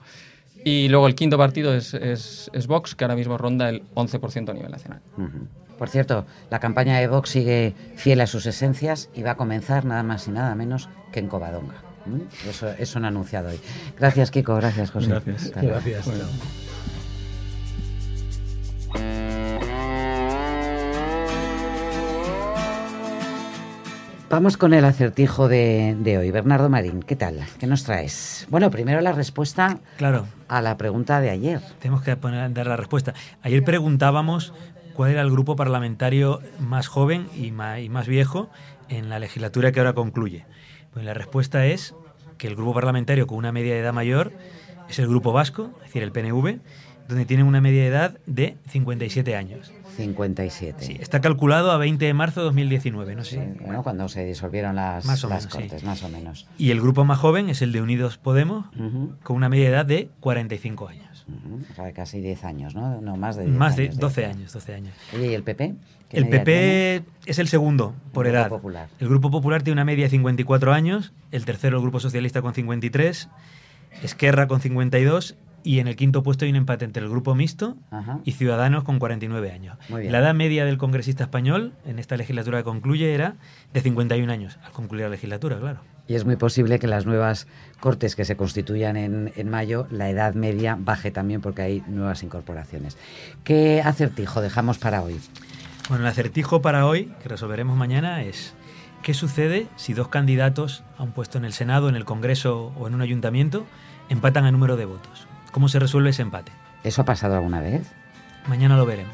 Y 0.64 0.90
luego 0.90 1.08
el 1.08 1.16
quinto 1.16 1.38
partido 1.38 1.74
es, 1.74 1.94
es, 1.94 2.68
Vox, 2.68 2.96
que 2.96 3.04
ahora 3.04 3.16
mismo 3.16 3.38
ronda 3.38 3.70
el 3.70 3.84
11% 3.96 4.50
a 4.50 4.54
nivel 4.54 4.72
nacional. 4.72 5.02
Por 5.78 5.90
cierto, 5.90 6.26
la 6.52 6.60
campaña 6.60 7.00
de 7.00 7.08
Vox 7.08 7.30
sigue 7.32 7.74
fiel 7.96 8.22
a 8.22 8.28
sus 8.28 8.46
esencias 8.46 9.10
y 9.16 9.24
va 9.24 9.32
a 9.32 9.38
comenzar 9.38 9.86
nada 9.86 10.04
más 10.04 10.28
y 10.28 10.32
nada 10.32 10.54
menos 10.54 10.90
que 11.12 11.20
en 11.20 11.28
Covadonga. 11.28 11.84
Eso, 12.48 12.70
eso 12.70 13.00
han 13.00 13.06
anunciado 13.06 13.50
hoy. 13.50 13.60
Gracias, 13.98 14.32
Kiko. 14.32 14.56
Gracias, 14.56 14.92
José. 14.92 15.10
Gracias. 15.10 15.52
Gracias. 15.52 16.08
Vamos 24.32 24.56
con 24.56 24.74
el 24.74 24.86
acertijo 24.86 25.50
de, 25.50 26.18
hoy. 26.18 26.32
Bernardo 26.32 26.70
Marín, 26.70 27.04
¿qué 27.04 27.18
tal? 27.18 27.46
¿Qué 27.60 27.68
nos 27.68 27.84
traes? 27.84 28.48
Bueno, 28.50 28.72
primero 28.72 29.02
la 29.02 29.12
respuesta 29.12 29.80
claro. 29.98 30.26
a 30.48 30.62
la 30.62 30.78
pregunta 30.78 31.20
de 31.20 31.30
ayer. 31.30 31.60
Tenemos 31.80 32.02
que 32.02 32.16
poner, 32.16 32.54
dar 32.54 32.66
la 32.66 32.78
respuesta. 32.78 33.14
Ayer 33.42 33.62
preguntábamos 33.62 34.54
cuál 34.94 35.12
era 35.12 35.22
el 35.22 35.30
grupo 35.32 35.58
parlamentario 35.58 36.40
más 36.60 36.88
joven 36.88 37.28
y 37.36 37.52
más, 37.52 37.82
y 37.82 37.90
más 37.90 38.08
viejo 38.08 38.50
en 38.88 39.10
la 39.10 39.20
legislatura 39.20 39.74
que 39.74 39.82
ahora 39.82 39.92
concluye. 39.92 40.46
Pues 40.94 41.04
la 41.04 41.14
respuesta 41.14 41.66
es 41.66 41.94
que 42.38 42.48
el 42.48 42.56
grupo 42.56 42.74
parlamentario 42.74 43.28
con 43.28 43.38
una 43.38 43.52
media 43.52 43.74
de 43.74 43.82
edad 43.82 43.92
mayor 43.92 44.32
es 44.88 44.98
el 44.98 45.10
grupo 45.10 45.34
vasco, 45.34 45.72
es 45.80 45.88
decir, 45.88 46.04
el 46.04 46.14
PNV, 46.14 46.62
donde 47.12 47.26
tienen 47.26 47.46
una 47.46 47.62
media 47.62 47.86
edad 47.86 48.18
de 48.26 48.58
57 48.70 49.36
años. 49.36 49.72
57. 49.98 50.84
Sí, 50.84 50.98
está 51.00 51.20
calculado 51.20 51.72
a 51.72 51.78
20 51.78 52.06
de 52.06 52.14
marzo 52.14 52.40
de 52.40 52.46
2019, 52.46 53.16
no 53.16 53.24
sé. 53.26 53.54
bueno, 53.60 53.84
cuando 53.84 54.08
se 54.08 54.26
disolvieron 54.26 54.76
las, 54.76 55.06
más 55.06 55.48
cortes, 55.48 55.84
más 55.84 56.02
o 56.04 56.10
menos. 56.10 56.48
Y 56.58 56.72
el 56.72 56.80
grupo 56.80 57.04
más 57.04 57.20
joven 57.20 57.50
es 57.50 57.62
el 57.62 57.74
de 57.74 57.82
Unidos 57.82 58.18
Podemos, 58.18 58.66
con 59.24 59.36
una 59.36 59.50
media 59.50 59.68
edad 59.68 59.86
de 59.86 60.10
45 60.22 60.88
años. 60.88 61.28
O 61.70 61.76
sea, 61.76 61.92
casi 61.92 62.22
10 62.22 62.44
años, 62.46 62.76
¿no? 62.76 63.02
No, 63.02 63.18
más 63.18 63.36
de 63.36 63.46
Más 63.48 63.76
de 63.76 63.90
12 63.90 64.26
años, 64.26 64.54
12 64.54 64.74
años. 64.74 64.94
¿y 65.14 65.34
el 65.34 65.44
PP? 65.44 65.76
El 66.12 66.30
PP 66.30 67.04
es 67.26 67.40
el 67.40 67.48
segundo 67.48 67.94
por 68.14 68.28
el 68.28 68.34
edad. 68.34 68.50
Popular. 68.50 68.88
El 69.00 69.10
Grupo 69.10 69.32
Popular 69.32 69.64
tiene 69.64 69.74
una 69.74 69.86
media 69.86 70.06
de 70.06 70.10
54 70.10 70.74
años, 70.74 71.14
el 71.32 71.46
tercero 71.46 71.78
el 71.78 71.84
Grupo 71.84 72.00
Socialista 72.00 72.42
con 72.42 72.54
53, 72.54 73.30
Esquerra 74.04 74.48
con 74.48 74.62
52 74.62 75.36
y 75.64 75.80
en 75.80 75.88
el 75.88 75.96
quinto 75.96 76.24
puesto 76.24 76.46
hay 76.46 76.52
un 76.52 76.58
empate 76.58 76.86
entre 76.86 77.04
el 77.04 77.10
grupo 77.10 77.36
mixto 77.36 77.78
y 78.24 78.34
Ciudadanos 78.34 78.84
con 78.84 79.00
49 79.00 79.52
años. 79.52 79.78
La 79.90 80.20
edad 80.20 80.34
media 80.34 80.66
del 80.66 80.78
congresista 80.78 81.24
español 81.24 81.74
en 81.86 82.00
esta 82.00 82.18
legislatura 82.18 82.60
que 82.60 82.64
concluye 82.64 83.14
era 83.14 83.36
de 83.74 83.82
51 83.82 84.32
años, 84.32 84.60
al 84.64 84.72
concluir 84.72 85.04
la 85.04 85.10
legislatura, 85.10 85.60
claro. 85.60 85.80
Y 86.08 86.16
es 86.16 86.26
muy 86.26 86.36
posible 86.36 86.80
que 86.80 86.88
las 86.88 87.06
nuevas 87.06 87.48
cortes 87.80 88.16
que 88.16 88.26
se 88.26 88.36
constituyan 88.36 88.98
en, 88.98 89.32
en 89.36 89.50
mayo, 89.50 89.88
la 89.92 90.10
edad 90.10 90.34
media 90.34 90.78
baje 90.78 91.12
también 91.12 91.42
porque 91.42 91.62
hay 91.62 91.84
nuevas 91.88 92.24
incorporaciones. 92.24 92.98
¿Qué 93.44 93.82
acertijo 93.82 94.42
dejamos 94.42 94.78
para 94.78 95.04
hoy? 95.04 95.20
Bueno, 95.88 96.04
el 96.04 96.10
acertijo 96.10 96.62
para 96.62 96.86
hoy, 96.86 97.14
que 97.22 97.30
resolveremos 97.30 97.78
mañana, 97.78 98.24
es 98.24 98.54
¿qué 99.04 99.14
sucede 99.14 99.68
si 99.76 99.94
dos 99.94 100.08
candidatos 100.10 100.84
a 100.98 101.04
un 101.04 101.12
puesto 101.12 101.38
en 101.38 101.46
el 101.46 101.54
Senado, 101.54 101.90
en 101.90 101.96
el 101.96 102.06
Congreso 102.06 102.74
o 102.78 102.88
en 102.88 102.96
un 102.96 103.02
ayuntamiento 103.02 103.66
empatan 104.10 104.46
a 104.46 104.52
número 104.52 104.78
de 104.78 104.86
votos? 104.86 105.28
¿Cómo 105.52 105.68
se 105.68 105.80
resuelve 105.80 106.10
ese 106.12 106.22
empate? 106.22 106.52
¿Eso 106.84 107.02
ha 107.02 107.06
pasado 107.06 107.36
alguna 107.36 107.62
vez? 107.62 107.92
Mañana 108.48 108.78
lo 108.78 108.86
veremos. 108.86 109.14